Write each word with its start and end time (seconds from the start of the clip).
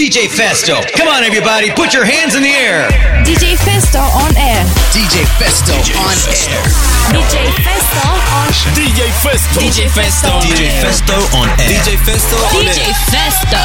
DJ 0.00 0.32
Festo. 0.32 0.80
Come 0.96 1.08
on, 1.08 1.24
everybody, 1.24 1.70
put 1.72 1.92
your 1.92 2.06
hands 2.06 2.34
in 2.34 2.42
the 2.42 2.48
air. 2.48 2.88
DJ 3.20 3.52
Festo 3.52 4.00
on 4.00 4.34
air. 4.34 4.64
DJ 4.96 5.28
Festo 5.36 5.76
on 5.76 6.16
air. 6.24 6.64
DJ 7.12 7.52
Festo 7.60 8.08
on 8.32 8.48
DJ 8.72 9.12
Festo. 9.20 9.60
DJ 9.60 9.92
Festo. 9.92 10.40
DJ 10.40 10.72
Festo 10.80 11.20
on 11.36 11.44
air. 11.60 11.68
DJ 11.68 12.00
Festo 12.00 12.40
on 12.40 12.64
DJ 12.64 12.96
Festo. 13.12 13.60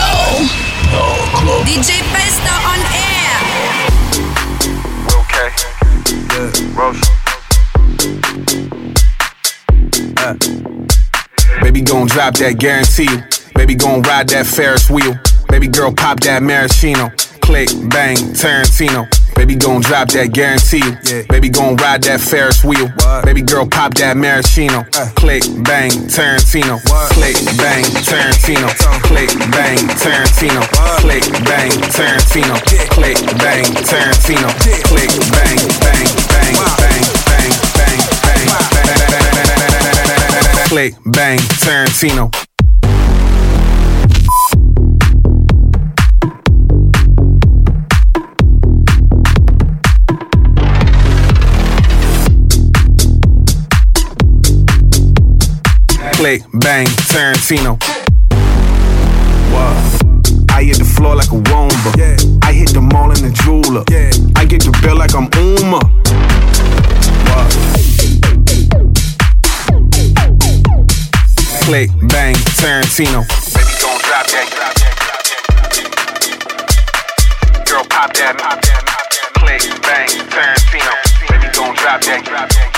DJ 1.63 2.03
Festo 2.11 2.51
on 2.67 2.83
air. 2.91 3.39
Okay. 5.15 5.47
Yeah. 6.35 6.51
Roche. 6.75 7.07
Baby 11.61 11.79
gon' 11.79 12.07
drop 12.07 12.35
that 12.35 12.57
guarantee 12.59 13.03
you. 13.09 13.23
Baby 13.55 13.75
gon' 13.75 14.01
ride 14.01 14.27
that 14.27 14.45
Ferris 14.45 14.89
wheel. 14.89 15.17
Baby 15.55 15.69
girl 15.69 15.93
pop 15.93 16.19
that 16.19 16.43
maraschino. 16.43 17.07
Click, 17.39 17.71
bang, 17.87 18.17
Tarantino. 18.35 19.07
Baby 19.39 19.55
gon' 19.55 19.79
drop 19.79 20.11
that 20.11 20.35
guarantee 20.35 20.83
you. 20.83 21.23
Baby 21.31 21.47
gon' 21.47 21.77
ride 21.77 22.03
that 22.03 22.19
Ferris 22.19 22.59
wheel. 22.65 22.91
Baby 23.23 23.39
girl 23.41 23.63
pop 23.63 23.93
that 23.95 24.19
maraschino. 24.19 24.83
Click, 25.15 25.47
bang, 25.63 25.95
Tarantino. 26.11 26.75
Click, 27.15 27.39
bang, 27.55 27.87
Tarantino. 28.03 28.67
Click, 29.07 29.31
bang, 29.55 29.79
Tarantino. 29.95 30.59
Click, 30.99 31.23
bang, 31.47 31.71
Tarantino. 31.87 32.59
Click, 32.91 33.15
bang, 33.39 33.63
Tarantino. 33.87 34.51
Click, 34.59 35.07
bang, 35.31 35.55
bang, 35.79 36.11
bang, 36.35 36.51
bang, 36.51 36.59
bang, 36.59 36.99
bang, 36.99 37.31
bang, 37.31 38.03
bang. 40.19 40.67
Click, 40.67 40.93
bang, 41.15 41.39
Tarantino. 41.63 42.27
Click, 56.15 56.43
bang, 56.53 56.85
Tarantino. 57.11 57.77
Wow. 59.51 59.75
I 60.49 60.63
hit 60.63 60.77
the 60.77 60.85
floor 60.85 61.13
like 61.13 61.27
a 61.27 61.35
womba. 61.35 61.91
I 62.41 62.53
hit 62.53 62.69
the 62.69 62.79
mall 62.79 63.11
in 63.11 63.21
the 63.21 63.31
jeweler. 63.43 63.83
I 64.37 64.45
get 64.45 64.63
the 64.63 64.71
bill 64.81 64.95
like 64.95 65.13
I'm 65.13 65.27
Uma. 65.35 65.79
Wow. 67.27 67.49
Click, 71.65 71.89
bang, 72.07 72.35
Tarantino. 72.55 73.27
Baby, 73.53 73.73
gon' 73.81 73.99
drop 73.99 74.25
that. 74.31 74.47
Girl, 77.67 77.83
pop 77.89 78.13
that. 78.13 78.37
Click, 79.35 79.61
bang, 79.81 80.09
Tarantino. 80.31 80.93
Baby, 81.29 81.47
gon' 81.53 81.75
drop 81.75 82.01
that. 82.03 82.74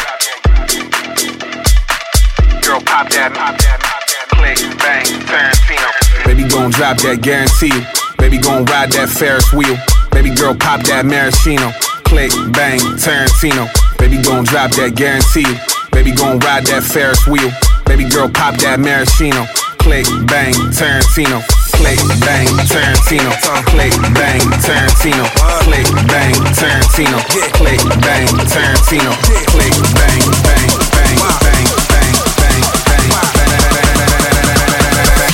Girl, 2.98 3.06
pop 3.06 3.53
that. 3.62 3.78
Click, 4.34 4.58
bang, 4.81 5.06
Tarantino. 5.30 6.26
Baby, 6.26 6.50
gon' 6.50 6.72
drop 6.72 6.98
that, 7.06 7.22
guarantee 7.22 7.70
you. 7.70 7.86
Baby, 8.17 8.42
gon' 8.42 8.66
ride 8.66 8.89
that 8.98 9.06
Ferris 9.14 9.54
wheel. 9.54 9.78
Baby 10.09 10.34
girl, 10.34 10.58
pop 10.58 10.81
that 10.89 11.06
maraschino. 11.06 11.70
Click, 12.09 12.34
bang, 12.58 12.81
Tarantino. 12.98 13.70
Baby, 14.02 14.17
gon' 14.26 14.50
drop 14.50 14.73
that, 14.81 14.98
guarantee 14.98 15.45
you. 15.45 15.58
Baby, 15.94 16.10
gon' 16.10 16.42
ride 16.42 16.66
that 16.73 16.82
Ferris 16.82 17.22
wheel. 17.30 17.54
Baby 17.86 18.10
girl, 18.10 18.33
pop 18.33 18.58
that 18.66 18.82
maraschino. 18.82 19.45
Click, 19.77 20.10
bang, 20.26 20.58
Tarantino. 20.73 21.38
Click, 21.77 22.02
bang, 22.26 22.49
Tarantino. 22.66 23.30
Click, 23.70 23.93
bang, 24.17 24.42
Tarantino. 24.58 25.26
Click, 25.70 25.86
bang, 26.10 26.33
Tarantino. 26.49 27.22
Click, 27.61 27.82
bang, 28.02 28.26
Tarantino. 28.49 29.14
Click, 29.22 29.77
bang, 29.93 30.26
bang, 30.49 30.77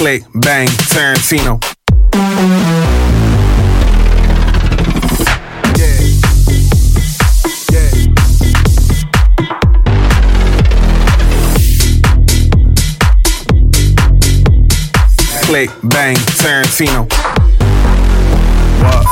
Click, 0.04 0.26
bang, 0.36 0.68
Tarantino. 0.68 1.62
Click, 15.46 15.70
bang, 15.84 16.16
Tarantino. 16.36 17.08
What? 18.84 19.08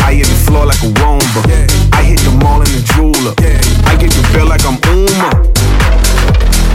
I 0.00 0.14
hit 0.14 0.26
the 0.26 0.34
floor 0.46 0.64
like 0.64 0.78
a 0.78 0.86
womba. 0.86 1.44
I 1.92 2.02
hit 2.02 2.20
the 2.20 2.30
mall 2.42 2.62
in 2.62 2.72
the 2.72 2.82
jeweler. 2.94 3.34
I 3.86 3.94
get 3.96 4.10
the 4.10 4.26
bill 4.32 4.46
like 4.46 4.64
I'm 4.64 4.78
Uma. 4.88 5.28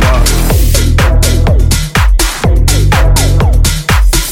What? 0.05 0.48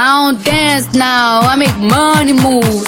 I 0.00 0.30
don't 0.30 0.44
dance 0.44 0.94
now, 0.94 1.40
I 1.40 1.56
make 1.56 1.76
money 1.76 2.32
move. 2.32 2.86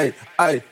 ai, 0.00 0.14
ai, 0.38 0.62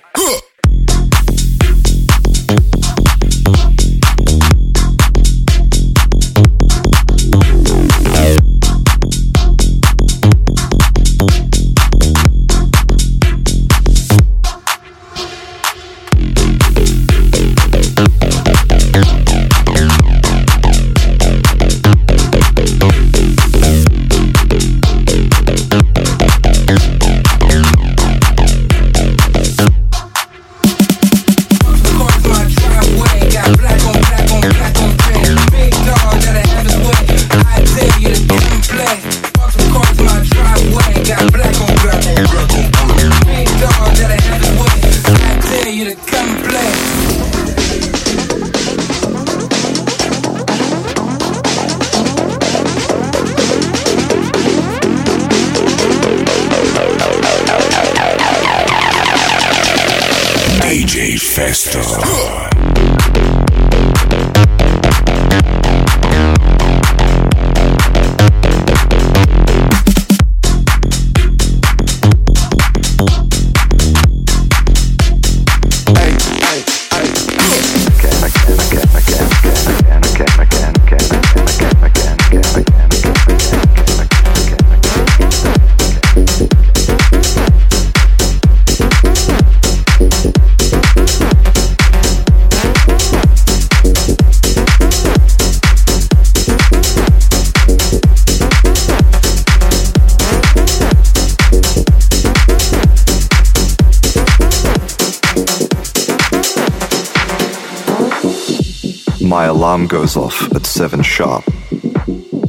goes 109.69 110.17
off 110.17 110.51
at 110.55 110.65
7 110.65 111.03
sharp. 111.03 111.45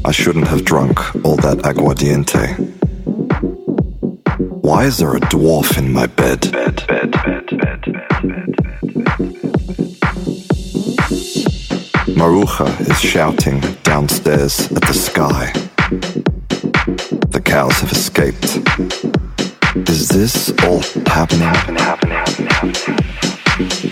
I 0.05 0.11
shouldn't 0.11 0.47
have 0.47 0.63
drunk 0.63 0.97
all 1.25 1.35
that 1.35 1.57
aguardiente. 1.65 2.55
Why 4.63 4.85
is 4.85 4.99
there 4.99 5.17
a 5.17 5.19
dwarf 5.19 5.77
in 5.77 5.91
my 5.91 6.07
bed, 6.07 6.49
bed, 6.53 6.87
bed, 6.87 7.11
bed, 7.11 7.45
Maruja 12.15 12.89
is 12.89 13.01
shouting 13.01 13.59
downstairs 13.83 14.71
at 14.71 14.81
the 14.83 14.93
sky. 14.93 15.51
The 17.31 17.41
cows 17.43 17.81
have 17.81 17.91
escaped. 17.91 18.45
Is 19.89 20.07
this 20.07 20.51
all 20.63 20.79
happening? 21.05 21.41
happening, 21.41 21.83
happening, 21.83 22.47
happening, 22.47 23.88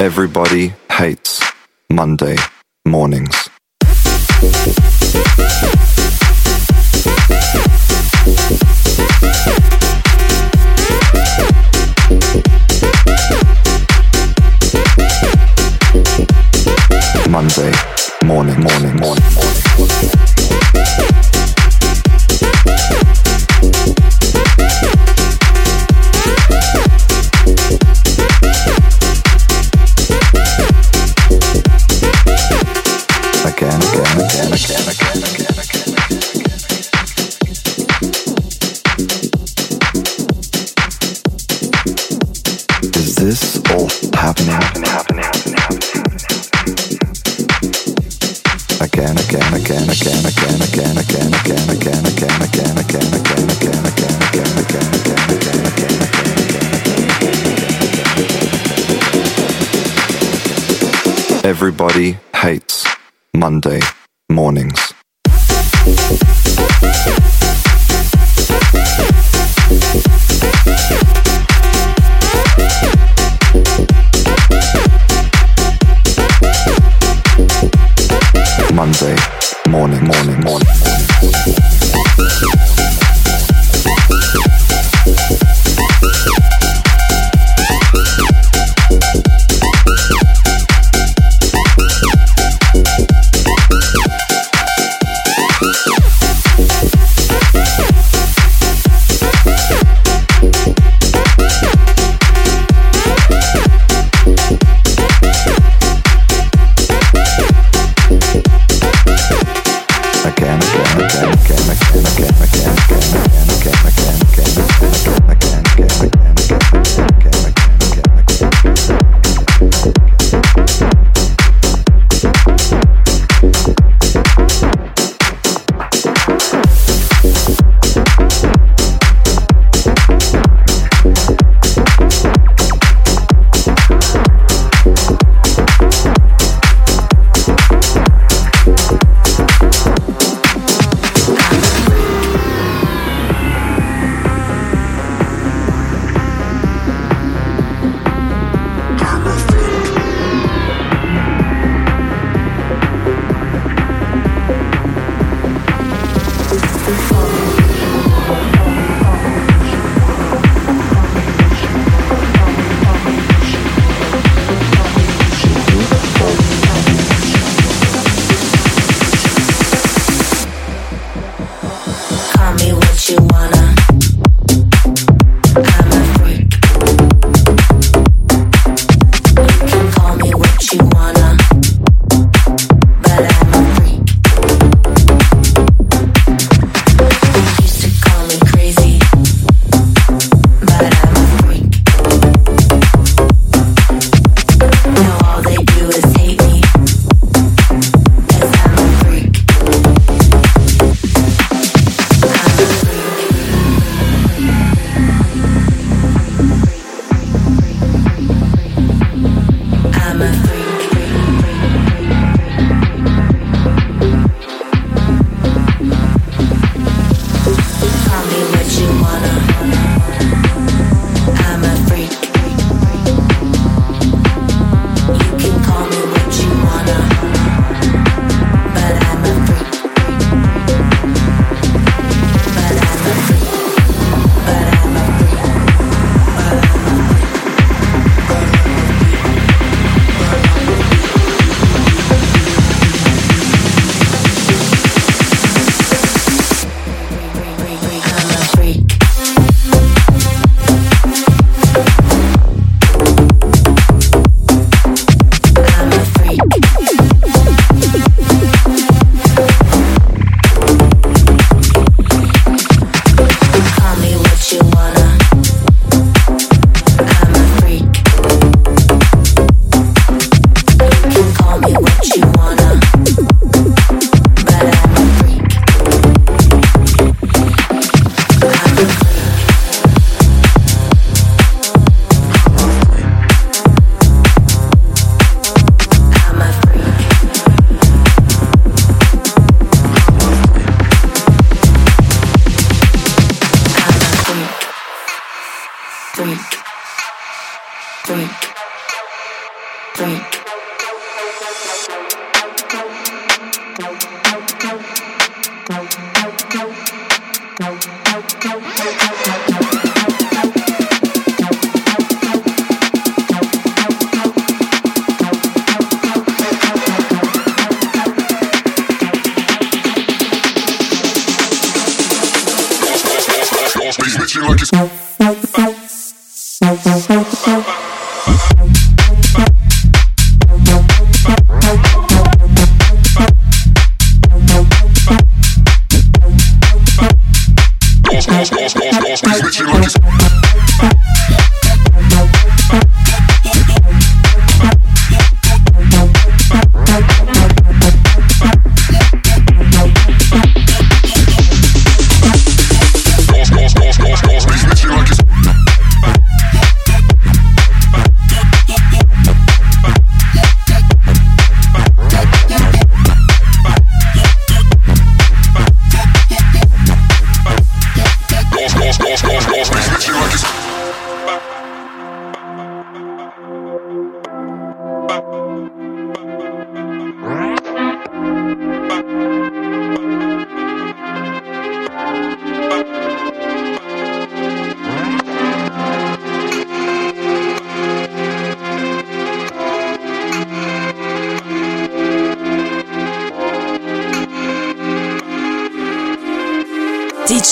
Everybody 0.00 0.74
hates 0.90 1.40
Monday 1.88 2.36
mornings. 2.84 3.48
Monday 17.42 17.72
morning, 18.24 18.60
morning, 18.60 18.96
morning, 19.00 19.34
morning. 19.34 19.51
Everybody 61.62 62.18
hates 62.34 62.84
Monday 63.36 63.78
mornings. 64.28 64.92
Monday 78.74 79.16
morning, 79.68 80.02
morning, 80.02 80.40
morning. 80.40 80.51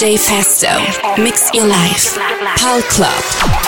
DJ 0.01 0.17
Festo. 0.17 1.23
Mix 1.23 1.53
your 1.53 1.67
life. 1.67 2.17
Pal 2.57 2.81
Club. 2.89 3.61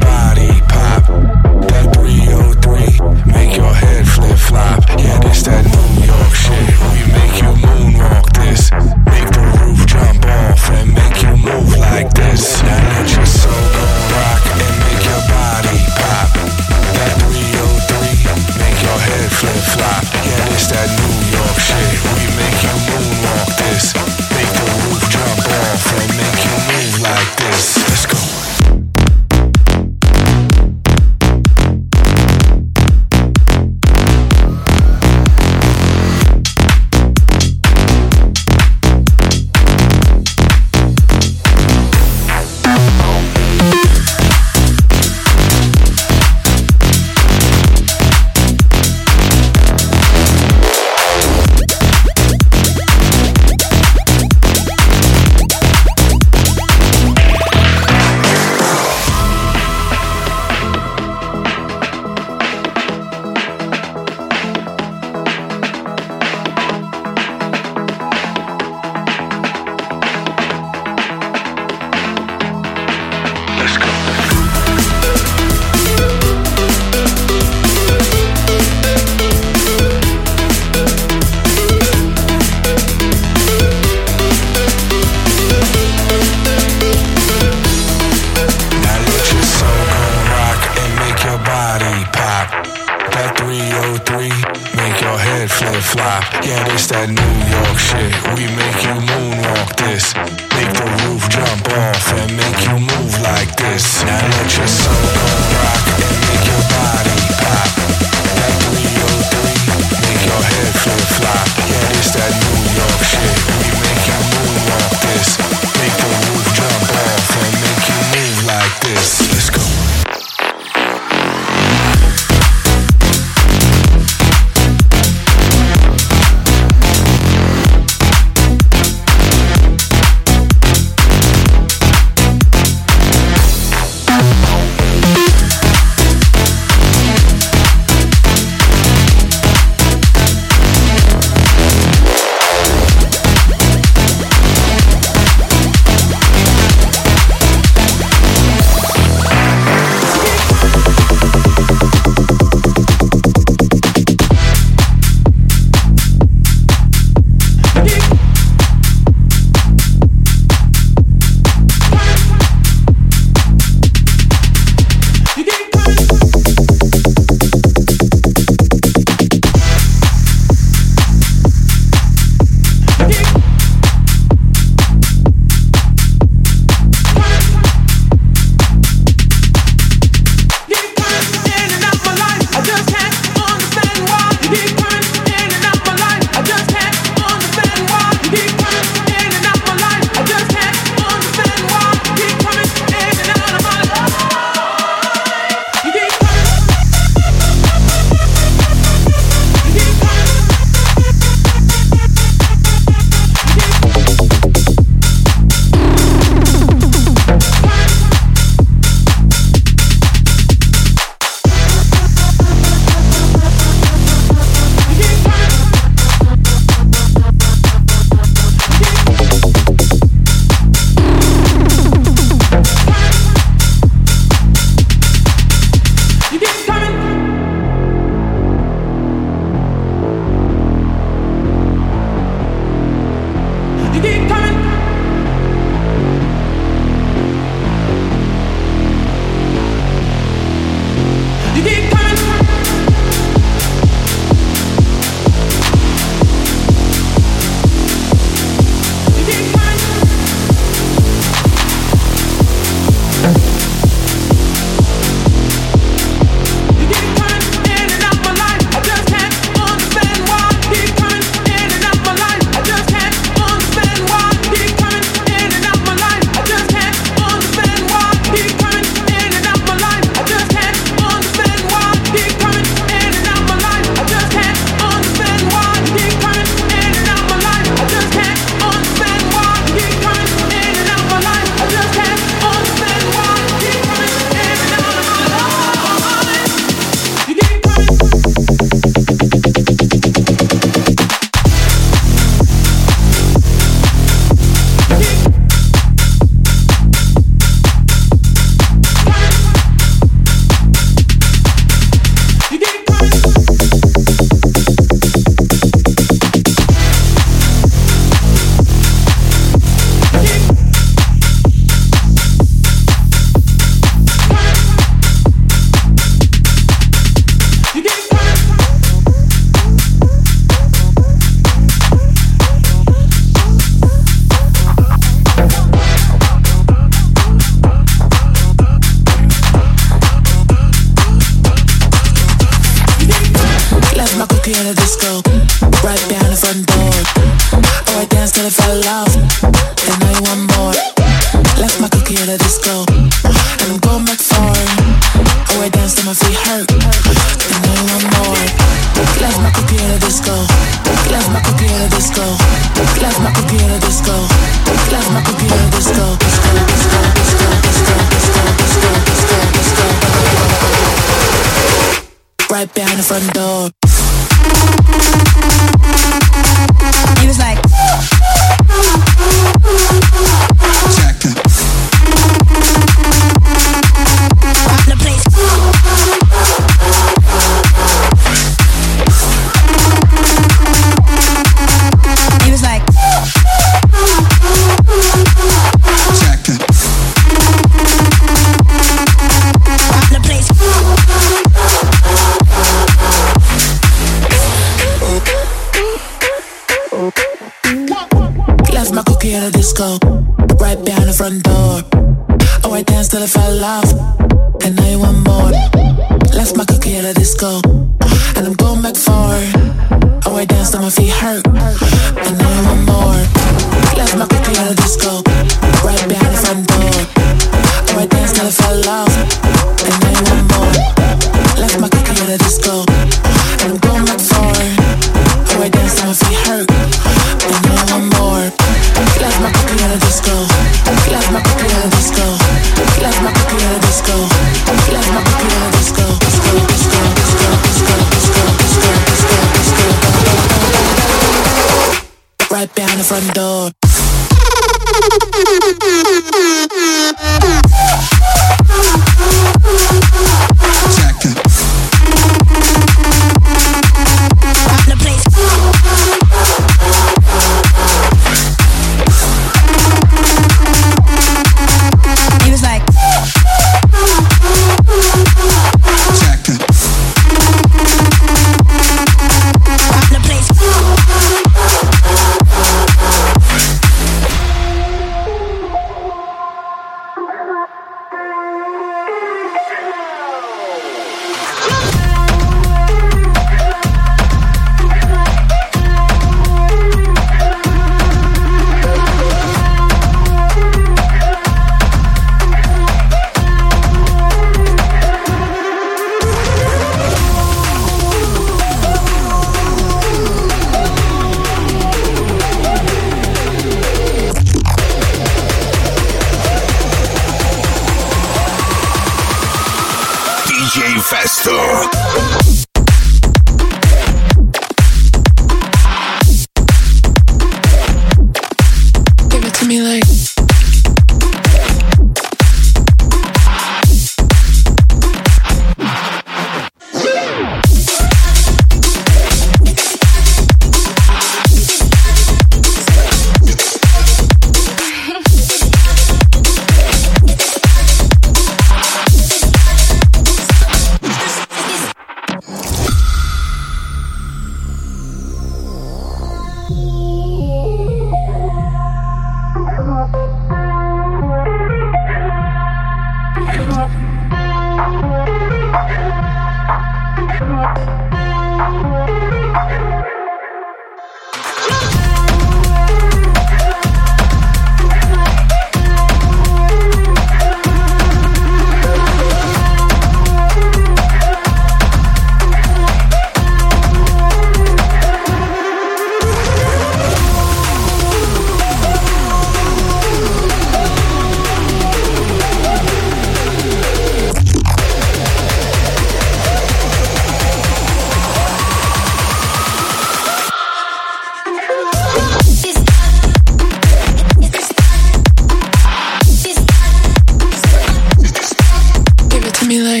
me 599.71 599.79
like 599.81 600.00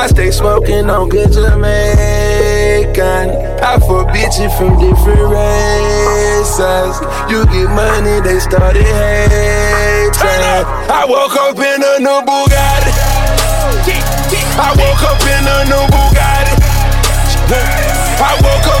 I 0.00 0.06
stay 0.06 0.30
smoking 0.30 0.88
on 0.88 1.10
good 1.10 1.30
Jamaican. 1.30 1.60
I 3.60 3.78
for 3.80 4.08
bitches 4.08 4.48
from 4.56 4.80
different 4.80 5.28
races. 5.28 6.96
You 7.28 7.44
get 7.44 7.68
money, 7.68 8.20
they 8.24 8.40
started 8.40 8.80
hating. 8.80 10.16
I 10.88 11.04
woke 11.06 11.36
up 11.36 11.58
in 11.58 11.84
a 11.84 11.98
new 12.00 12.22
Bugatti. 12.24 12.92
I 14.56 14.72
woke 14.80 15.04
up 15.04 15.20
in 15.20 15.44
a 15.44 15.68
new 15.68 15.84
Bugatti. 15.92 16.56
I 18.22 18.40
woke 18.40 18.74
up. 18.74 18.79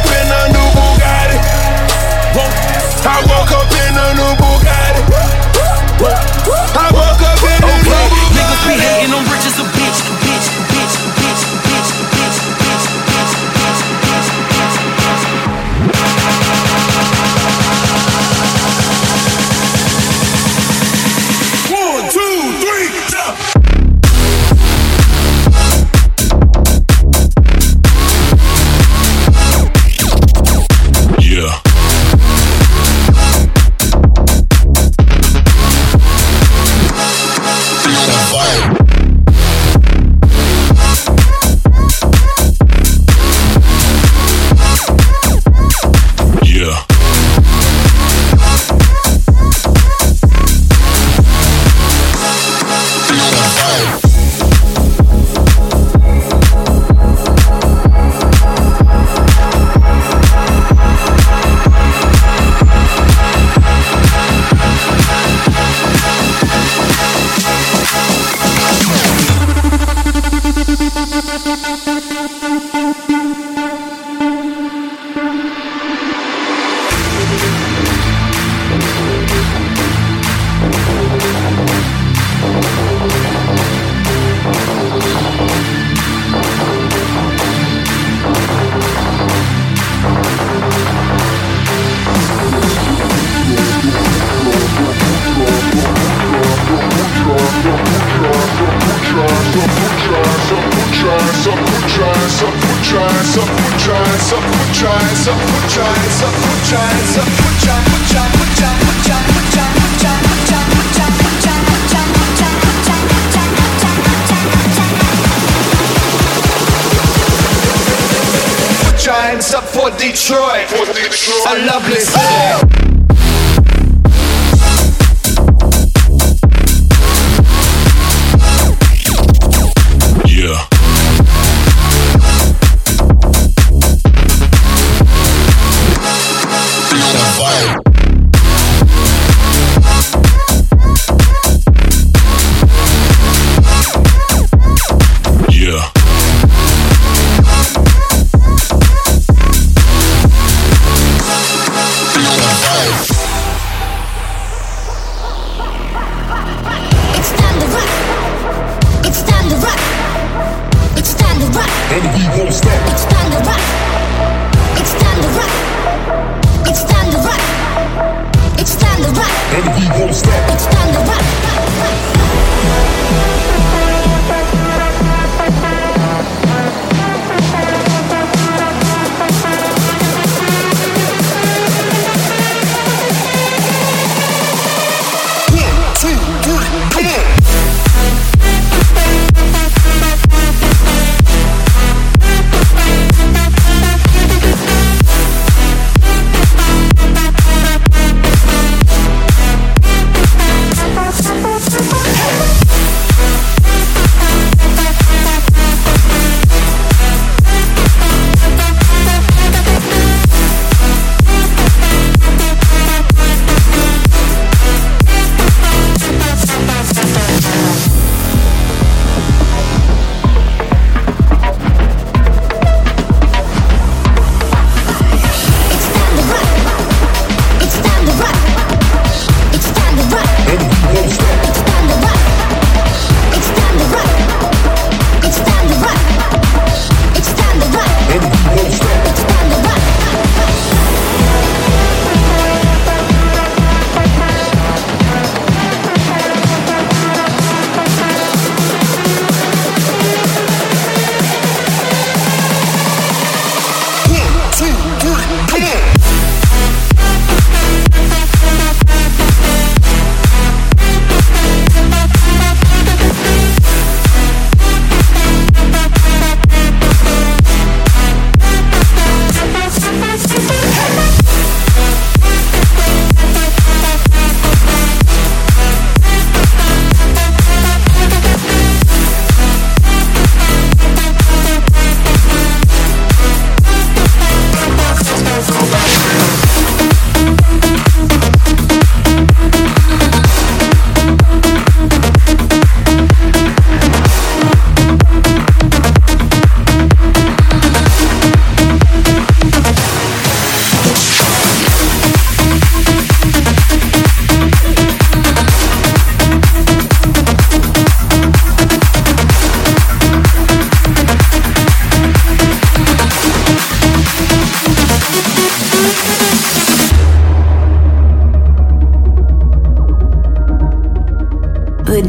for 119.80 119.90
Detroit. 119.96 120.68
For 120.68 120.84
Detroit. 120.92 121.46
A 121.46 121.66
lovely 121.66 122.00
city. 122.00 122.69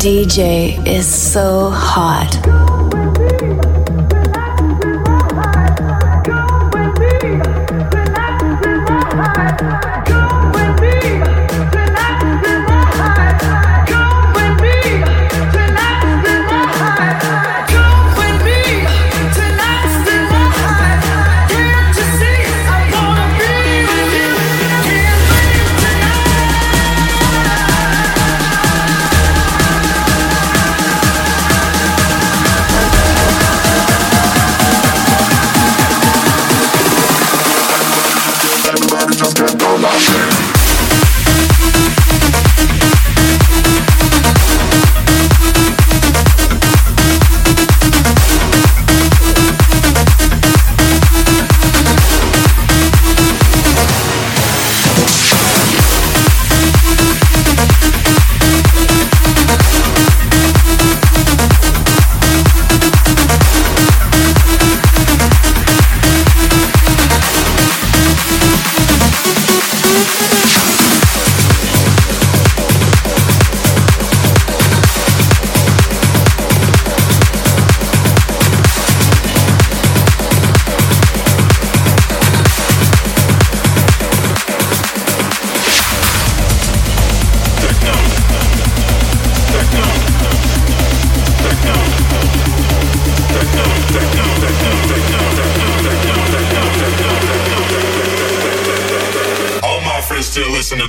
DJ 0.02 0.84
is 0.88 1.06
so 1.06 1.70
hot. 1.70 2.61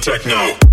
techno. 0.03 0.72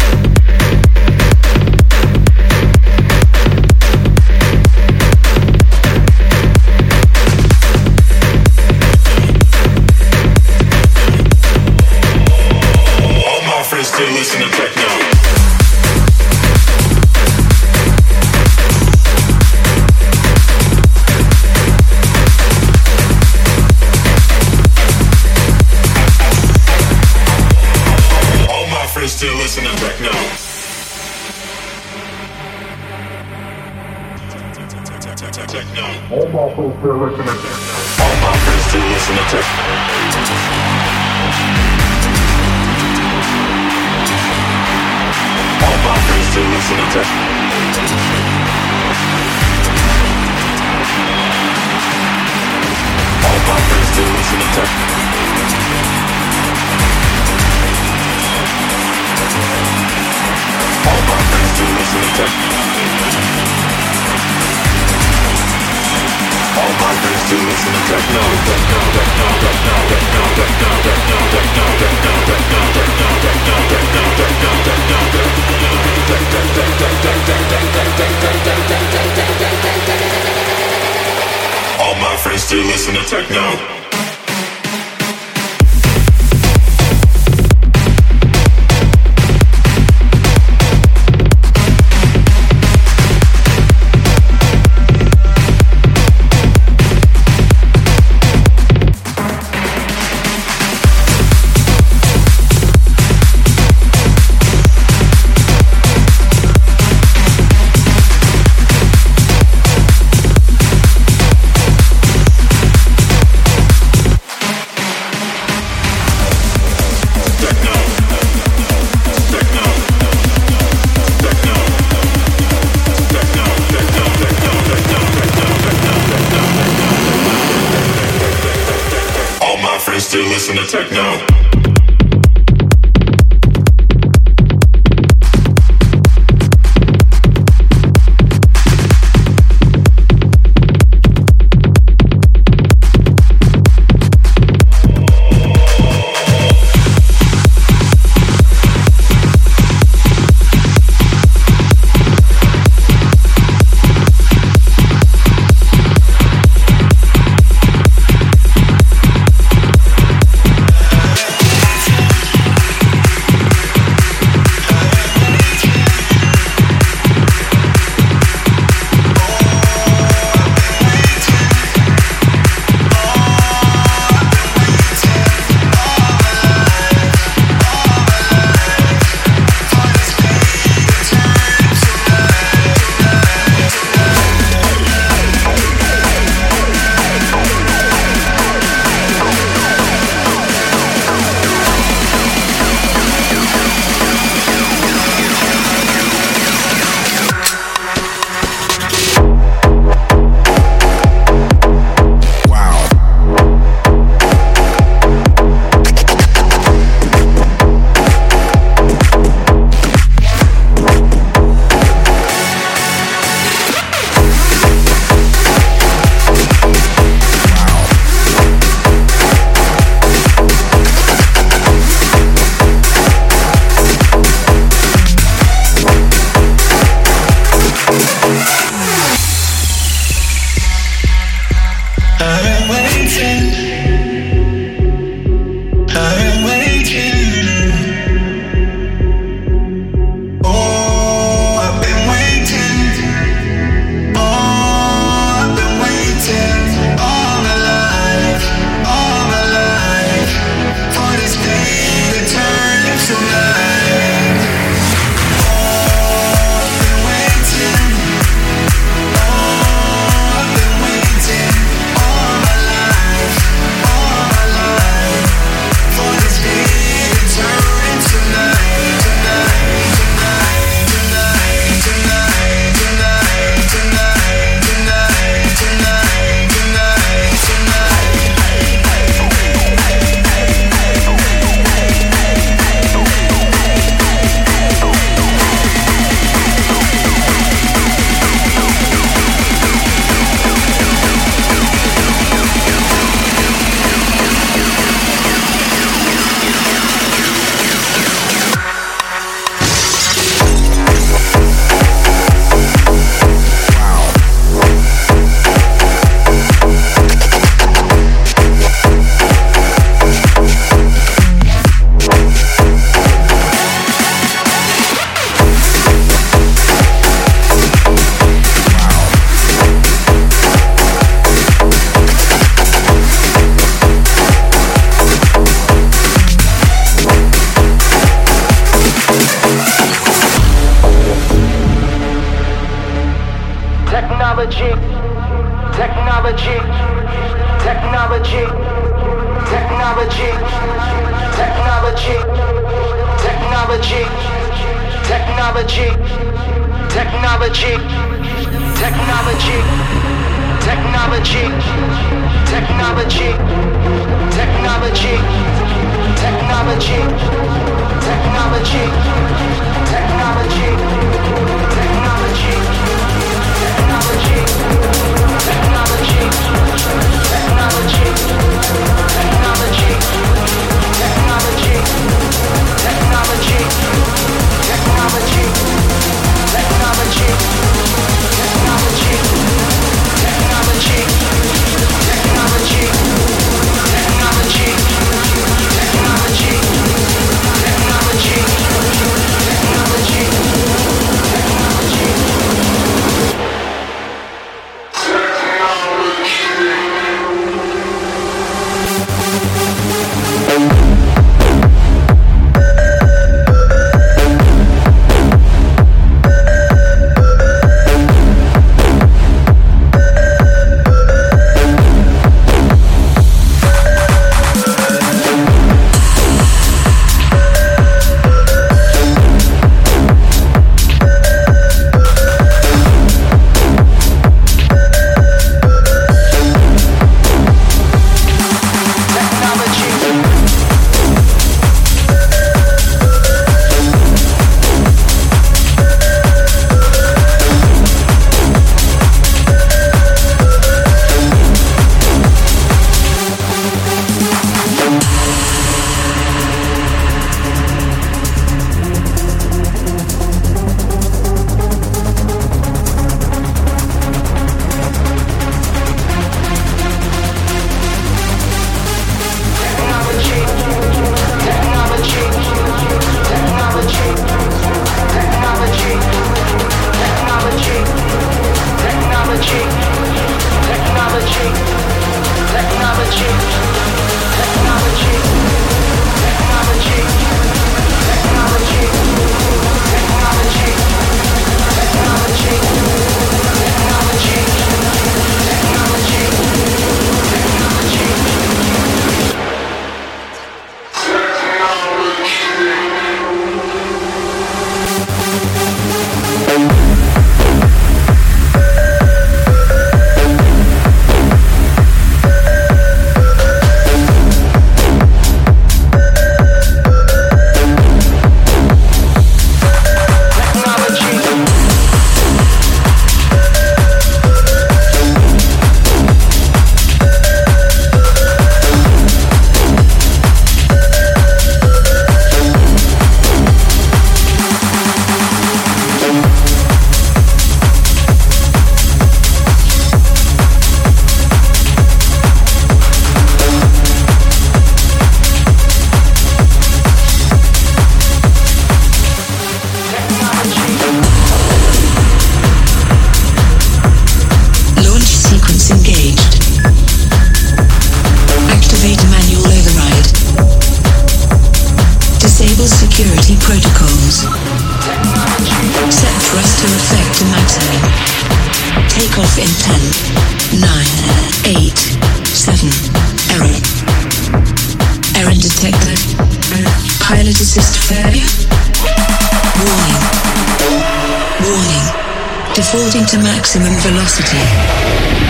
Maximum 573.39 573.73
velocity. 573.79 575.28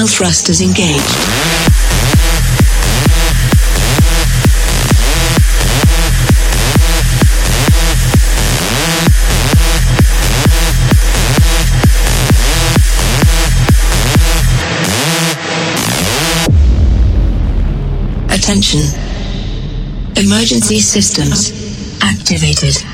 Additional 0.00 0.16
thrusters 0.16 0.62
engaged. 0.62 1.04
Attention. 18.30 18.80
Emergency 20.16 20.80
systems 20.80 21.52
activated. 22.02 22.89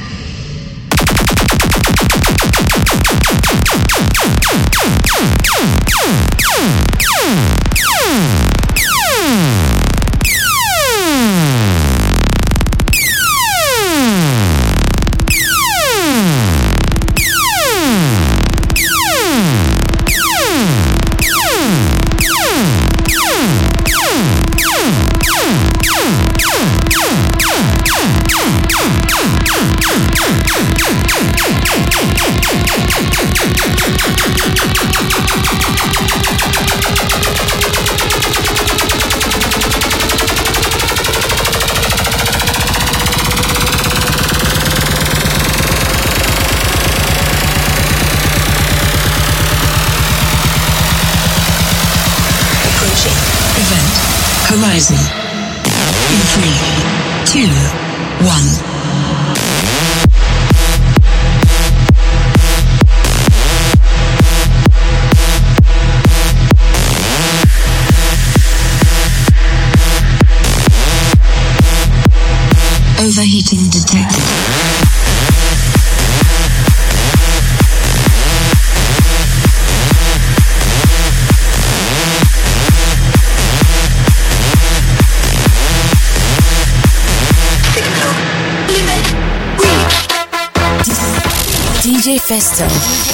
DJ 92.57 93.06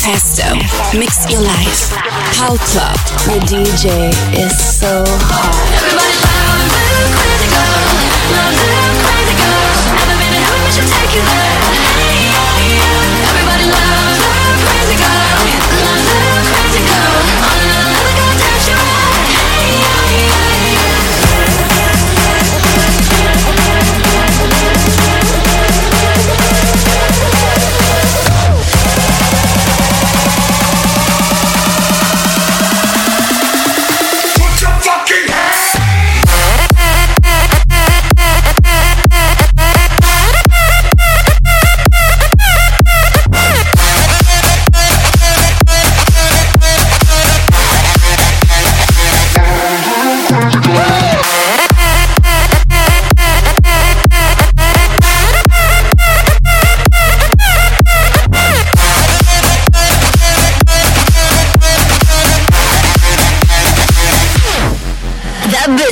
Festo, 0.00 0.56
mix 0.98 1.30
your 1.30 1.42
life. 1.42 1.90
Pal 2.32 2.56
Club, 2.56 2.96
the 3.26 3.38
DJ 3.46 4.08
is 4.32 4.56
so 4.58 5.04
hot. 5.06 5.99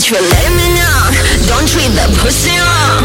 Bitch 0.08 0.20
let 0.22 0.52
me 0.56 0.72
know. 0.72 1.48
Don't 1.48 1.68
treat 1.68 1.92
the 1.92 2.08
pussy 2.22 2.56
wrong. 2.56 2.97